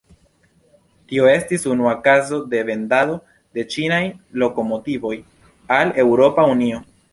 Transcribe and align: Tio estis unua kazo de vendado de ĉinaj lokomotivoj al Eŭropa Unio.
Tio 1.11 1.27
estis 1.33 1.65
unua 1.73 1.91
kazo 2.07 2.39
de 2.55 2.63
vendado 2.71 3.19
de 3.59 3.67
ĉinaj 3.75 4.01
lokomotivoj 4.47 5.15
al 5.79 5.97
Eŭropa 6.09 6.51
Unio. 6.57 6.85